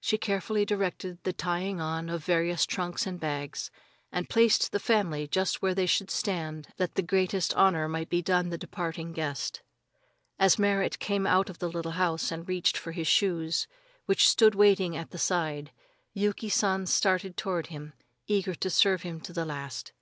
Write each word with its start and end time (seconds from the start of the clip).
She 0.00 0.18
carefully 0.18 0.66
directed 0.66 1.24
the 1.24 1.32
tying 1.32 1.80
on 1.80 2.10
of 2.10 2.20
the 2.20 2.26
various 2.26 2.66
trunks 2.66 3.06
and 3.06 3.18
bags, 3.18 3.70
and 4.12 4.28
placed 4.28 4.70
the 4.70 4.78
family 4.78 5.26
just 5.26 5.62
where 5.62 5.74
they 5.74 5.86
should 5.86 6.10
stand 6.10 6.68
that 6.76 6.94
the 6.94 7.00
greatest 7.00 7.54
honor 7.54 7.88
might 7.88 8.10
be 8.10 8.20
done 8.20 8.50
the 8.50 8.58
departing 8.58 9.14
guest. 9.14 9.62
As 10.38 10.58
Merrit 10.58 10.98
came 10.98 11.26
out 11.26 11.48
of 11.48 11.58
the 11.58 11.70
little 11.70 11.92
house 11.92 12.30
and 12.30 12.46
reached 12.46 12.76
for 12.76 12.92
his 12.92 13.06
shoes, 13.08 13.66
which 14.04 14.28
stood 14.28 14.54
waiting 14.54 14.94
at 14.94 15.08
the 15.10 15.16
side, 15.16 15.72
Yuki 16.12 16.50
San 16.50 16.84
started 16.84 17.38
toward 17.38 17.68
him, 17.68 17.94
eager 18.26 18.54
to 18.54 18.68
serve 18.68 19.04
him 19.04 19.22
to 19.22 19.32
the 19.32 19.46
last. 19.46 19.92